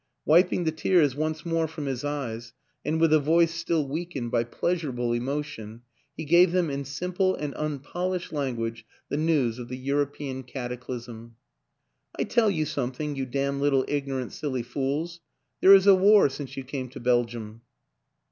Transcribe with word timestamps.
Wiping 0.25 0.63
the 0.63 0.71
tears 0.71 1.13
once 1.15 1.45
more 1.45 1.67
from 1.67 1.85
his 1.85 2.03
eyes, 2.03 2.53
and 2.83 2.99
with 2.99 3.13
a 3.13 3.19
voice 3.19 3.53
still 3.53 3.87
weakened 3.87 4.31
by 4.31 4.43
pleasurable 4.43 5.13
emotion, 5.13 5.83
he 6.17 6.25
gave 6.25 6.53
them 6.53 6.71
in 6.71 6.85
simple 6.85 7.35
and 7.35 7.53
unpolished 7.53 8.33
language 8.33 8.83
the 9.09 9.17
news 9.17 9.59
of 9.59 9.67
the 9.67 9.77
European 9.77 10.41
cataclysm." 10.41 11.35
I 12.19 12.23
tell 12.23 12.49
you 12.49 12.65
something, 12.65 13.15
you 13.15 13.27
damn 13.27 13.61
little 13.61 13.85
ignorant 13.87 14.33
silly 14.33 14.63
fools. 14.63 15.19
There 15.59 15.75
is 15.75 15.85
a 15.85 15.93
war 15.93 16.29
since 16.29 16.57
you 16.57 16.63
came 16.63 16.89
to 16.89 16.99
Belgium." 16.99 17.61